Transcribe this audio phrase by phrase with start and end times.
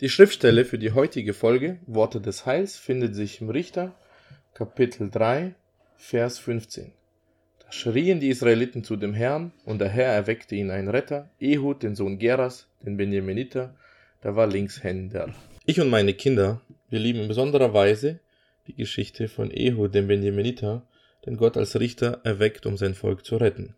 [0.00, 3.96] Die Schriftstelle für die heutige Folge Worte des Heils findet sich im Richter
[4.54, 5.56] Kapitel 3
[5.96, 6.92] Vers 15.
[7.58, 11.82] Da schrien die Israeliten zu dem Herrn, und der Herr erweckte ihnen einen Retter, Ehud,
[11.82, 13.74] den Sohn Geras, den Benjaminiter,
[14.22, 15.34] der war Linkshänder.
[15.66, 18.20] Ich und meine Kinder, wir lieben in besonderer Weise
[18.68, 20.86] die Geschichte von Ehud, dem Benjaminiter,
[21.26, 23.74] den Gott als Richter erweckt, um sein Volk zu retten.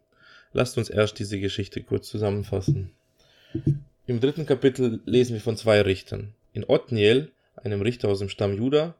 [0.53, 2.91] Lasst uns erst diese Geschichte kurz zusammenfassen.
[4.11, 6.35] Im dritten Kapitel lesen wir von zwei Richtern.
[6.53, 8.97] In Othniel, einem Richter aus dem Stamm Juda,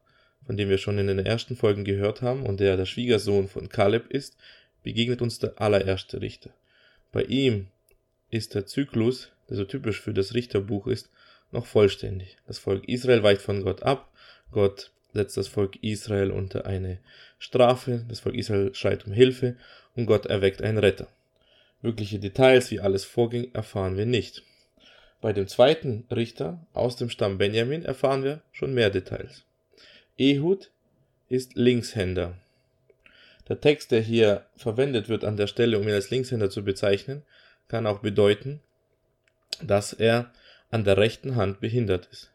[0.47, 3.69] von dem wir schon in den ersten Folgen gehört haben und der der Schwiegersohn von
[3.69, 4.37] Kaleb ist,
[4.85, 6.51] begegnet uns der allererste Richter.
[7.11, 7.67] Bei ihm
[8.31, 11.11] ist der Zyklus, der so typisch für das Richterbuch ist,
[11.51, 12.37] noch vollständig.
[12.47, 14.13] Das Volk Israel weicht von Gott ab,
[14.53, 17.01] Gott setzt das Volk Israel unter eine
[17.41, 19.57] Strafe, das Volk Israel schreit um Hilfe
[19.97, 21.09] und Gott erweckt einen Retter.
[21.83, 24.45] Wirkliche Details, wie alles vorging, erfahren wir nicht.
[25.21, 29.45] Bei dem zweiten Richter aus dem Stamm Benjamin erfahren wir schon mehr Details.
[30.17, 30.71] Ehud
[31.29, 32.35] ist Linkshänder.
[33.49, 37.23] Der Text, der hier verwendet wird an der Stelle, um ihn als Linkshänder zu bezeichnen,
[37.69, 38.61] kann auch bedeuten,
[39.63, 40.33] dass er
[40.71, 42.31] an der rechten Hand behindert ist.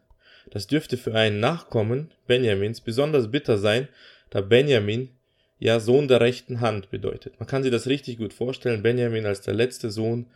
[0.50, 3.88] Das dürfte für einen Nachkommen Benjamins besonders bitter sein,
[4.30, 5.10] da Benjamin
[5.58, 7.40] ja Sohn der rechten Hand bedeutet.
[7.40, 10.26] Man kann sich das richtig gut vorstellen, Benjamin als der letzte Sohn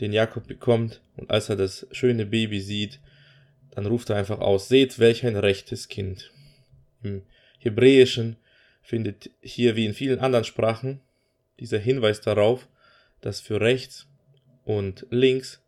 [0.00, 3.00] den Jakob bekommt und als er das schöne Baby sieht,
[3.70, 6.32] dann ruft er einfach aus, seht welch ein rechtes Kind.
[7.02, 7.22] Im
[7.58, 8.36] Hebräischen
[8.82, 11.00] findet hier wie in vielen anderen Sprachen
[11.58, 12.68] dieser Hinweis darauf,
[13.20, 14.06] dass für rechts
[14.64, 15.62] und links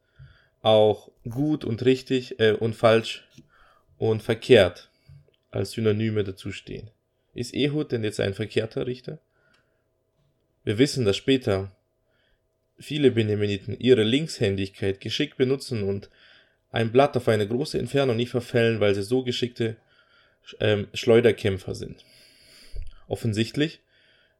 [0.63, 3.27] auch gut und richtig äh, und falsch
[3.99, 4.91] und verkehrt
[5.51, 6.91] als Synonyme dazu stehen.
[7.35, 9.19] Ist Ehud denn jetzt ein verkehrter Richter?
[10.65, 11.76] Wir wissen, dass später
[12.79, 16.11] viele Benemeniten ihre Linkshändigkeit geschickt benutzen und
[16.71, 19.77] ein Blatt auf eine große Entfernung nicht verfällen, weil sie so geschickte
[20.61, 22.05] ähm, Schleuderkämpfer sind.
[23.09, 23.81] Offensichtlich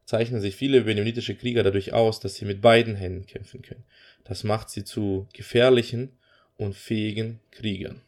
[0.05, 3.85] zeichnen sich viele benemitische Krieger dadurch aus, dass sie mit beiden Händen kämpfen können.
[4.25, 6.11] Das macht sie zu gefährlichen
[6.57, 8.03] und fähigen Kriegern.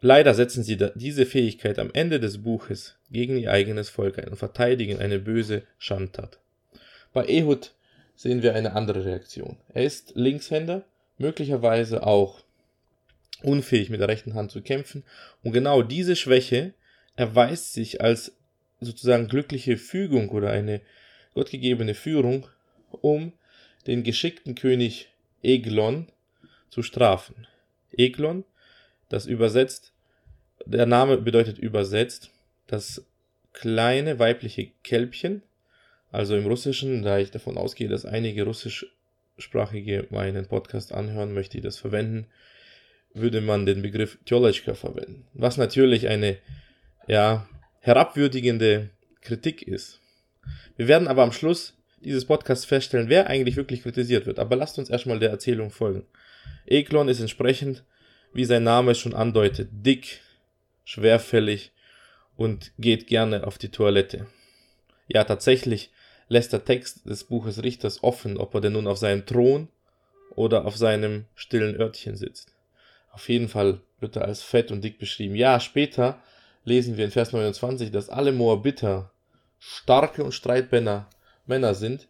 [0.00, 4.36] Leider setzen sie diese Fähigkeit am Ende des Buches gegen ihr eigenes Volk ein und
[4.36, 6.38] verteidigen eine böse Schandtat.
[7.12, 7.72] Bei Ehud
[8.18, 9.56] sehen wir eine andere Reaktion.
[9.72, 10.82] Er ist Linkshänder,
[11.18, 12.40] möglicherweise auch
[13.44, 15.04] unfähig mit der rechten Hand zu kämpfen.
[15.44, 16.74] Und genau diese Schwäche
[17.14, 18.32] erweist sich als
[18.80, 20.80] sozusagen glückliche Fügung oder eine
[21.34, 22.48] gottgegebene Führung,
[22.90, 23.32] um
[23.86, 25.10] den geschickten König
[25.44, 26.08] Eglon
[26.70, 27.46] zu strafen.
[27.92, 28.42] Eglon,
[29.08, 29.92] das übersetzt,
[30.66, 32.30] der Name bedeutet übersetzt,
[32.66, 33.04] das
[33.52, 35.42] kleine weibliche Kälbchen,
[36.10, 41.64] also im Russischen, da ich davon ausgehe, dass einige russischsprachige meinen Podcast anhören, möchte ich
[41.64, 42.26] das verwenden,
[43.14, 45.26] würde man den Begriff Tjolechka verwenden.
[45.34, 46.38] Was natürlich eine,
[47.06, 47.48] ja,
[47.80, 50.00] herabwürdigende Kritik ist.
[50.76, 54.38] Wir werden aber am Schluss dieses Podcasts feststellen, wer eigentlich wirklich kritisiert wird.
[54.38, 56.06] Aber lasst uns erstmal der Erzählung folgen.
[56.66, 57.84] Eklon ist entsprechend,
[58.32, 60.20] wie sein Name schon andeutet, dick,
[60.84, 61.72] schwerfällig
[62.36, 64.26] und geht gerne auf die Toilette.
[65.08, 65.90] Ja, tatsächlich
[66.28, 69.68] lässt der Text des Buches Richters offen, ob er denn nun auf seinem Thron
[70.30, 72.54] oder auf seinem stillen Örtchen sitzt.
[73.10, 75.34] Auf jeden Fall wird er als fett und dick beschrieben.
[75.34, 76.22] Ja, später
[76.64, 79.10] lesen wir in Vers 29, dass alle Moabiter
[79.58, 81.08] starke und streitbänner
[81.46, 82.08] Männer sind,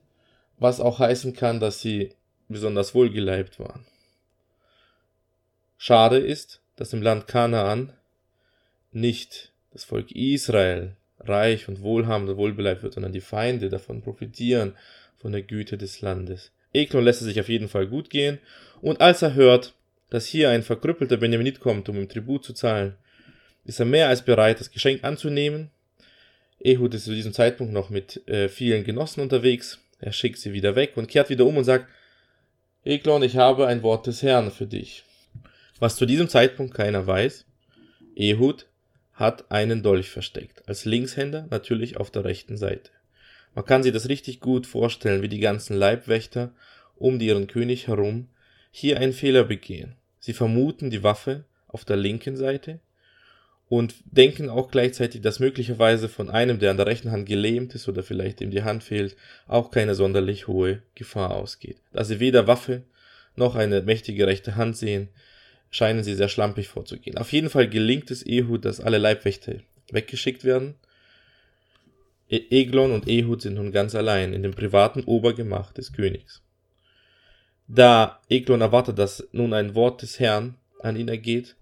[0.59, 2.15] was auch heißen kann, dass sie
[2.49, 3.87] besonders wohlgeleibt waren.
[5.77, 7.93] Schade ist, dass im Land Kanaan
[8.91, 14.75] nicht das Volk Israel reich und wohlhabend und wohlbeleibt wird, sondern die Feinde davon profitieren,
[15.17, 16.53] von der Güte des Landes.
[16.73, 18.39] Eklon lässt es sich auf jeden Fall gut gehen,
[18.81, 19.75] und als er hört,
[20.11, 22.95] dass hier ein verkrüppelter Benjaminit kommt, um ihm Tribut zu zahlen,
[23.65, 25.71] ist er mehr als bereit, das Geschenk anzunehmen.
[26.61, 29.79] Ehud ist zu diesem Zeitpunkt noch mit äh, vielen Genossen unterwegs.
[30.01, 31.87] Er schickt sie wieder weg und kehrt wieder um und sagt,
[32.85, 35.05] Eklon, ich habe ein Wort des Herrn für dich.
[35.79, 37.45] Was zu diesem Zeitpunkt keiner weiß,
[38.17, 38.67] Ehud
[39.19, 42.93] hat einen Dolch versteckt, als Linkshänder natürlich auf der rechten Seite.
[43.55, 46.53] Man kann sich das richtig gut vorstellen, wie die ganzen Leibwächter
[46.95, 48.29] um ihren König herum
[48.71, 49.97] hier einen Fehler begehen.
[50.21, 52.79] Sie vermuten die Waffe auf der linken Seite
[53.69, 57.89] und denken auch gleichzeitig, dass möglicherweise von einem, der an der rechten Hand gelähmt ist
[57.89, 59.17] oder vielleicht ihm die Hand fehlt,
[59.49, 61.79] auch keine sonderlich hohe Gefahr ausgeht.
[61.93, 62.85] Da sie weder Waffe
[63.35, 65.09] noch eine mächtige rechte Hand sehen,
[65.71, 67.19] scheinen sie sehr schlampig vorzugehen.
[67.19, 69.57] Auf jeden Fall gelingt es Ehud, dass alle Leibwächter
[69.91, 70.75] weggeschickt werden.
[72.31, 76.43] E Eglon und Ehud sind nun ganz allein in dem privaten Obergemach des Königs.
[77.67, 81.57] Da Eglon erwartet, dass nun ein Wort des Herrn an ihn ergeht,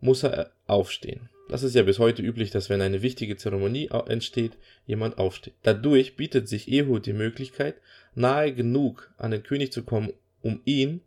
[0.00, 1.28] muss er aufstehen.
[1.48, 4.52] Das ist ja bis heute üblich, dass wenn eine wichtige Zeremonie entsteht,
[4.86, 5.54] jemand aufsteht.
[5.62, 7.76] Dadurch bietet sich Ehud die Möglichkeit,
[8.14, 10.12] nahe genug an den König zu kommen,
[10.42, 11.02] um ihn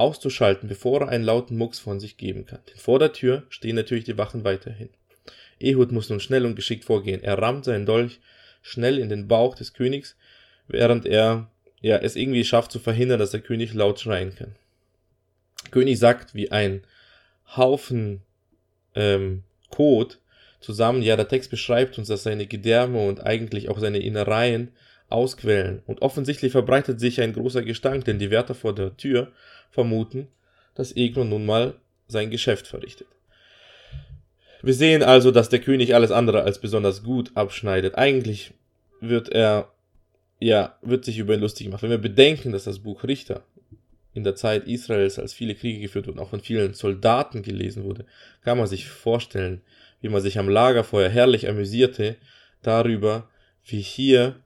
[0.00, 2.60] auszuschalten, bevor er einen lauten Mucks von sich geben kann.
[2.68, 4.90] Denn vor der Tür stehen natürlich die Wachen weiterhin.
[5.60, 7.22] Ehud muss nun schnell und geschickt vorgehen.
[7.22, 8.20] Er rammt seinen Dolch
[8.62, 10.16] schnell in den Bauch des Königs,
[10.66, 11.50] während er
[11.80, 14.54] ja, es irgendwie schafft zu verhindern, dass der König laut schreien kann.
[15.70, 16.82] König sagt wie ein
[17.56, 18.22] Haufen
[18.94, 20.18] ähm, Kot
[20.60, 21.02] zusammen.
[21.02, 24.72] Ja, der Text beschreibt uns, dass seine Gedärme und eigentlich auch seine Innereien
[25.10, 25.82] ausquellen.
[25.86, 29.32] Und offensichtlich verbreitet sich ein großer Gestank, denn die Wärter vor der Tür
[29.70, 30.28] vermuten,
[30.74, 31.74] dass Eglon nun mal
[32.08, 33.06] sein Geschäft verrichtet.
[34.62, 37.96] Wir sehen also, dass der König alles andere als besonders gut abschneidet.
[37.96, 38.52] Eigentlich
[39.00, 39.72] wird er,
[40.38, 41.82] ja, wird sich über ihn lustig gemacht.
[41.82, 43.42] Wenn wir bedenken, dass das Buch Richter
[44.12, 48.04] in der Zeit Israels, als viele Kriege geführt wurden, auch von vielen Soldaten gelesen wurde,
[48.42, 49.62] kann man sich vorstellen,
[50.00, 52.16] wie man sich am Lagerfeuer herrlich amüsierte
[52.62, 53.28] darüber,
[53.64, 54.36] wie hier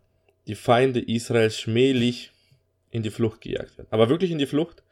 [0.47, 2.31] die Feinde Israels schmählich
[2.91, 3.89] in die Flucht gejagt werden.
[3.91, 4.83] Aber wirklich in die Flucht?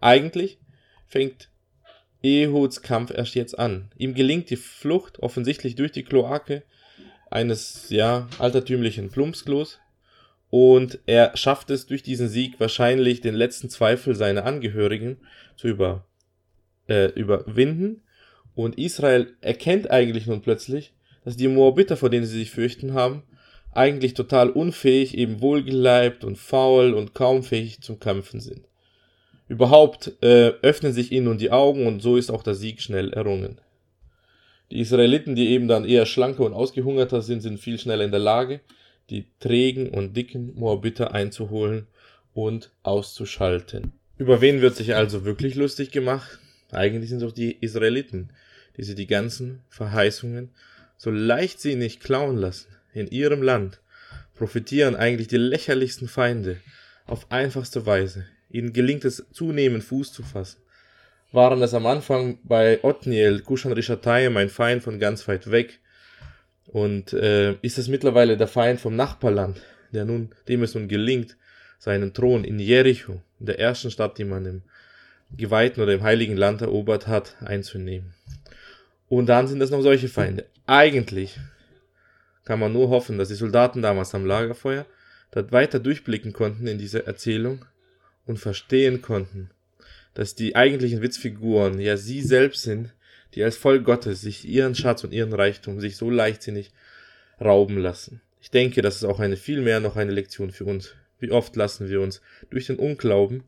[0.00, 0.58] Eigentlich
[1.06, 1.50] fängt
[2.22, 3.90] Ehuds Kampf erst jetzt an.
[3.96, 6.62] Ihm gelingt die Flucht offensichtlich durch die Kloake
[7.30, 9.78] eines, ja, altertümlichen Plumpsklos,
[10.50, 15.18] und er schafft es durch diesen Sieg wahrscheinlich den letzten Zweifel seiner Angehörigen
[15.56, 16.04] zu über,
[16.88, 18.02] äh, überwinden.
[18.56, 20.92] Und Israel erkennt eigentlich nun plötzlich,
[21.24, 23.22] dass die Moabiter, vor denen sie sich fürchten haben,
[23.72, 28.66] eigentlich total unfähig, eben wohlgeleibt und faul und kaum fähig zum Kämpfen sind.
[29.48, 33.12] Überhaupt äh, öffnen sich ihnen nun die Augen und so ist auch der Sieg schnell
[33.12, 33.60] errungen.
[34.70, 38.20] Die Israeliten, die eben dann eher schlanker und ausgehungerter sind, sind viel schneller in der
[38.20, 38.60] Lage,
[39.10, 41.88] die trägen und dicken Moabiter einzuholen
[42.32, 43.92] und auszuschalten.
[44.16, 46.38] Über wen wird sich also wirklich lustig gemacht?
[46.70, 48.30] Eigentlich sind es doch die Israeliten,
[48.76, 50.50] die sie die ganzen Verheißungen
[50.96, 52.68] so leichtsinnig klauen lassen.
[52.92, 53.80] In ihrem Land
[54.34, 56.56] profitieren eigentlich die lächerlichsten Feinde
[57.06, 58.26] auf einfachste Weise.
[58.50, 60.60] Ihnen gelingt es zunehmend Fuß zu fassen.
[61.32, 65.78] Waren es am Anfang bei Otniel, Kushan Rishatayim, ein Feind von ganz weit weg,
[66.66, 69.60] und äh, ist es mittlerweile der Feind vom Nachbarland,
[69.92, 71.36] der nun, dem es nun gelingt,
[71.78, 74.62] seinen Thron in Jericho, in der ersten Stadt, die man im
[75.36, 78.14] geweihten oder im heiligen Land erobert hat, einzunehmen.
[79.08, 80.46] Und dann sind es noch solche Feinde.
[80.66, 81.38] Eigentlich
[82.50, 84.84] kann man nur hoffen, dass die Soldaten damals am Lagerfeuer
[85.30, 87.64] dort weiter durchblicken konnten in dieser Erzählung
[88.26, 89.50] und verstehen konnten,
[90.14, 92.92] dass die eigentlichen Witzfiguren ja sie selbst sind,
[93.34, 96.72] die als Volk Gottes sich ihren Schatz und ihren Reichtum sich so leichtsinnig
[97.40, 98.20] rauben lassen.
[98.40, 100.96] Ich denke, das ist auch eine viel mehr noch eine Lektion für uns.
[101.20, 102.20] Wie oft lassen wir uns
[102.50, 103.44] durch den Unglauben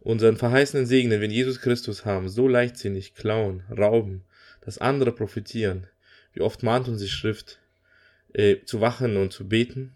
[0.00, 4.24] unseren verheißenen Segen, den wir in Jesus Christus haben, so leichtsinnig klauen, rauben,
[4.60, 5.86] dass andere profitieren.
[6.32, 7.60] Wie oft mahnt uns die Schrift,
[8.34, 9.92] äh, zu wachen und zu beten.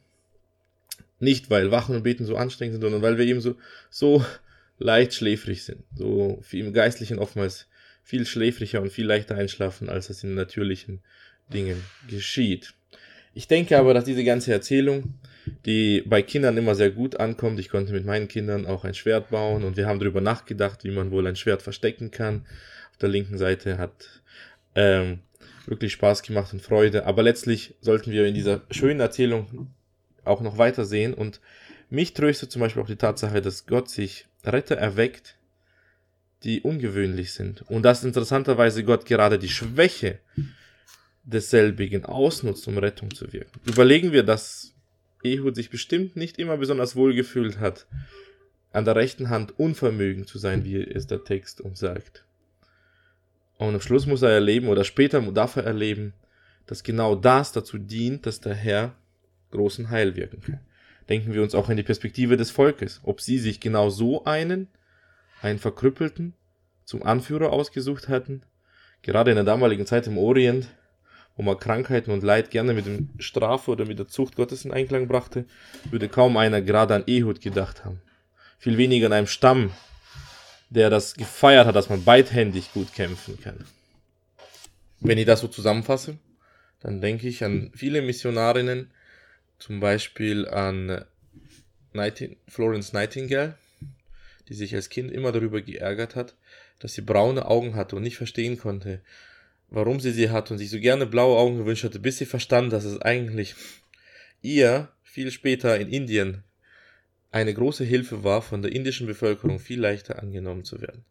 [1.21, 3.57] Nicht, weil Wachen und Beten so anstrengend sind, sondern weil wir eben so,
[3.91, 4.25] so
[4.79, 5.83] leicht schläfrig sind.
[5.97, 7.67] So im Geistlichen oftmals
[8.03, 11.01] viel schläfriger und viel leichter einschlafen, als es in natürlichen
[11.53, 12.75] Dingen geschieht.
[13.35, 15.15] Ich denke aber, dass diese ganze Erzählung,
[15.67, 19.31] die bei Kindern immer sehr gut ankommt, ich konnte mit meinen Kindern auch ein Schwert
[19.31, 22.47] bauen und wir haben darüber nachgedacht, wie man wohl ein Schwert verstecken kann.
[22.91, 24.23] Auf der linken Seite hat
[24.75, 25.21] ähm,
[25.69, 29.69] wirklich Spaß gemacht und Freude, aber letztlich sollten wir in dieser schönen Erzählung
[30.25, 31.41] auch noch weiter sehen und
[31.91, 35.37] mich tröstet zum Beispiel auch die Tatsache, dass Gott sich Retter erweckt,
[36.45, 37.63] die ungewöhnlich sind.
[37.63, 40.19] Und dass interessanterweise Gott gerade die Schwäche
[41.25, 43.61] desselbigen ausnutzt, um Rettung zu wirken.
[43.67, 44.75] Überlegen wir, dass
[45.23, 47.87] Ehud sich bestimmt nicht immer besonders wohl gefühlt hat,
[48.73, 52.25] an der rechten Hand unvermögend zu sein, wie es der Text uns sagt.
[53.59, 56.15] Und am Schluss muss er erleben, oder später darf er erleben,
[56.67, 58.95] dass genau das dazu dient, dass der Herr
[59.51, 60.61] großen Heil wirken kann.
[61.09, 64.69] Denken wir uns auch in die Perspektive des Volkes, ob sie sich genau so einen
[65.41, 66.35] einen Verkrüppelten
[66.85, 68.43] zum Anführer ausgesucht hatten,
[69.03, 70.69] gerade in der damaligen Zeit im Orient,
[71.37, 74.73] wo man Krankheiten und Leid gerne mit dem Strafe oder mit der Zucht Gottes in
[74.73, 75.47] Einklang brachte,
[75.91, 78.01] würde kaum einer gerade an Ehud gedacht haben.
[78.59, 79.71] Viel weniger an einem Stamm,
[80.71, 83.65] der das gefeiert hat, dass man beidhändig gut kämpfen kann.
[85.01, 86.19] Wenn ich das so zusammenfasse,
[86.81, 88.91] dann denke ich an viele Missionarinnen,
[89.59, 91.05] zum Beispiel an
[91.93, 93.57] Nighting Florence Nightingale,
[94.49, 96.35] die sich als Kind immer darüber geärgert hat,
[96.79, 99.01] dass sie braune Augen hatte und nicht verstehen konnte,
[99.71, 102.73] warum sie sie hat und sich so gerne blaue Augen gewünscht hatte, bis sie verstand,
[102.73, 103.55] dass es eigentlich
[104.43, 106.45] ihr viel später in Indien
[107.31, 111.05] eine große Hilfe war, von der indischen Bevölkerung viel leichter angenommen zu werden.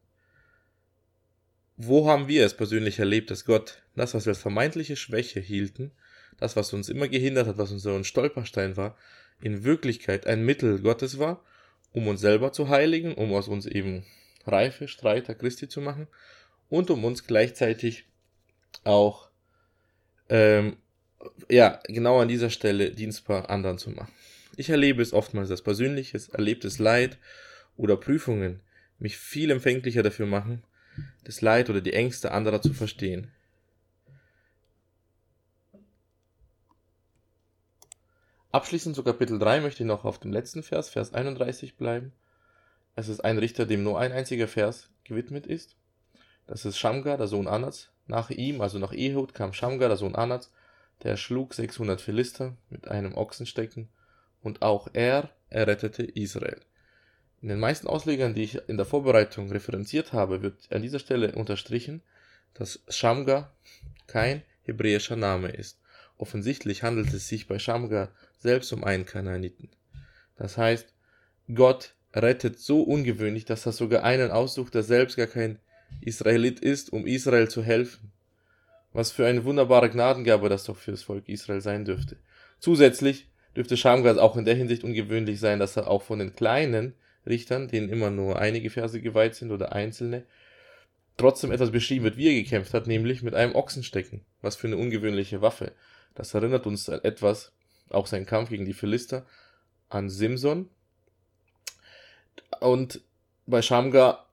[1.79, 5.91] wo haben wir es persönlich erlebt, dass Gott das, was wir als vermeintliche Schwäche hielten,
[6.39, 8.97] das, was uns immer gehindert hat, was unser Stolperstein war,
[9.41, 11.43] in Wirklichkeit ein Mittel Gottes war,
[11.91, 14.05] um uns selber zu heiligen, um aus uns eben
[14.45, 16.07] reife Streiter Christi zu machen
[16.69, 18.05] und um uns gleichzeitig
[18.83, 19.29] auch
[20.29, 20.77] ähm,
[21.49, 24.11] ja genau an dieser Stelle dienstbar anderen zu machen.
[24.55, 27.17] Ich erlebe es oftmals, dass persönliches, erlebtes Leid
[27.75, 28.61] oder Prüfungen
[28.99, 30.63] mich viel empfänglicher dafür machen,
[31.23, 33.31] das Leid oder die Ängste anderer zu verstehen.
[38.51, 42.13] Abschließend zu Kapitel 3 möchte ich noch auf dem letzten Vers, Vers 31 bleiben.
[42.95, 45.75] Es ist ein Richter, dem nur ein einziger Vers gewidmet ist.
[46.47, 47.91] Das ist Shamgar, der Sohn Anats.
[48.07, 50.51] Nach ihm, also nach Ehud, kam Shamgar, der Sohn Anats.
[51.03, 53.89] Der schlug 600 Philister mit einem Ochsenstecken.
[54.41, 56.61] Und auch er errettete Israel.
[57.41, 61.33] In den meisten Auslegern, die ich in der Vorbereitung referenziert habe, wird an dieser Stelle
[61.33, 62.01] unterstrichen,
[62.53, 63.55] dass Shamgar
[64.07, 65.79] kein hebräischer Name ist.
[66.17, 69.69] Offensichtlich handelt es sich bei Shamgar selbst um einen Kanaaniten.
[70.35, 70.93] Das heißt,
[71.53, 75.59] Gott rettet so ungewöhnlich, dass er sogar einen aussucht, der selbst gar kein
[76.01, 78.11] Israelit ist, um Israel zu helfen.
[78.97, 82.17] Was für eine wunderbare Gnadengabe das doch für das Volk Israel sein dürfte.
[82.57, 86.95] Zusätzlich dürfte Shamgar auch in der Hinsicht ungewöhnlich sein, dass er auch von den kleinen
[87.23, 90.23] Richtern, denen immer nur einige Verse geweiht sind oder einzelne,
[91.15, 94.25] trotzdem etwas beschrieben wird, wie er gekämpft hat, nämlich mit einem Ochsenstecken.
[94.41, 95.73] Was für eine ungewöhnliche Waffe.
[96.15, 97.51] Das erinnert uns an etwas,
[97.91, 99.27] auch sein Kampf gegen die Philister,
[99.89, 100.71] an Simson.
[102.61, 103.01] Und
[103.45, 104.26] bei Shamgar,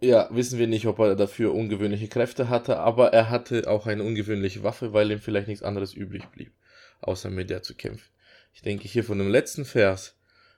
[0.00, 4.02] ja, wissen wir nicht, ob er dafür ungewöhnliche Kräfte hatte, aber er hatte auch eine
[4.02, 6.52] ungewöhnliche Waffe, weil ihm vielleicht nichts anderes übrig blieb,
[7.00, 8.10] außer mit der zu kämpfen.
[8.52, 10.16] Ich denke hier von dem letzten Vers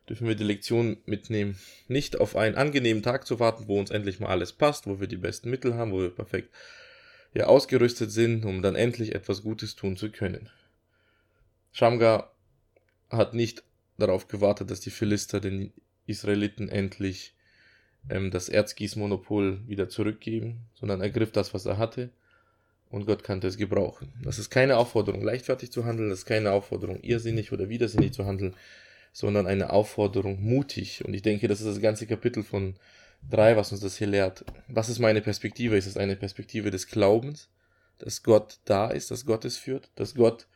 [0.08, 4.20] dürfen wir die Lektion mitnehmen, nicht auf einen angenehmen Tag zu warten, wo uns endlich
[4.20, 6.54] mal alles passt, wo wir die besten Mittel haben, wo wir perfekt
[7.34, 10.48] ja, ausgerüstet sind, um dann endlich etwas Gutes tun zu können.
[11.72, 12.32] Shamgar
[13.10, 13.62] hat nicht
[13.98, 15.72] darauf gewartet, dass die Philister den
[16.06, 17.35] Israeliten endlich
[18.08, 22.10] ähm, das Erzgießmonopol wieder zurückgeben, sondern ergriff das, was er hatte,
[22.90, 24.12] und Gott kannte es gebrauchen.
[24.22, 28.26] Das ist keine Aufforderung, leichtfertig zu handeln, das ist keine Aufforderung, irrsinnig oder widersinnig zu
[28.26, 28.54] handeln,
[29.12, 31.04] sondern eine Aufforderung, mutig.
[31.04, 32.76] Und ich denke, das ist das ganze Kapitel von
[33.30, 34.44] 3, was uns das hier lehrt.
[34.68, 35.76] Was ist meine Perspektive?
[35.76, 37.48] Ist es eine Perspektive des Glaubens,
[37.98, 40.46] dass Gott da ist, dass Gott es führt, dass Gott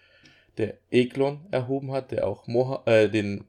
[0.57, 3.45] der Eklon erhoben hat, der auch Moha, äh, den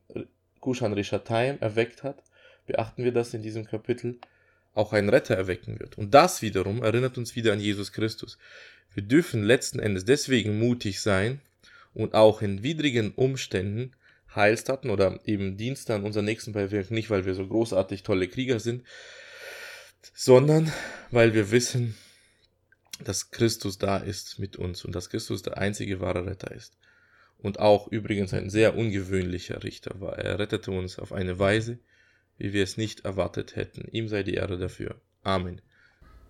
[0.60, 2.24] Kushan Rishataim erweckt hat,
[2.72, 4.18] beachten wir das in diesem Kapitel,
[4.74, 5.98] auch einen Retter erwecken wird.
[5.98, 8.38] Und das wiederum erinnert uns wieder an Jesus Christus.
[8.94, 11.42] Wir dürfen letzten Endes deswegen mutig sein
[11.94, 13.92] und auch in widrigen Umständen
[14.34, 18.62] Heilstaten oder eben Dienste an unseren Nächsten bewirken, nicht weil wir so großartig tolle Krieger
[18.62, 18.86] sind,
[20.14, 20.72] sondern
[21.10, 21.98] weil wir wissen,
[23.04, 26.78] dass Christus da ist mit uns und dass Christus der einzige wahre Retter ist.
[27.38, 30.18] Und auch übrigens ein sehr ungewöhnlicher Richter war.
[30.18, 31.80] Er rettete uns auf eine Weise,
[32.38, 33.88] wie wir es nicht erwartet hätten.
[33.92, 35.02] Ihm sei die Ehre dafür.
[35.24, 35.62] Amen.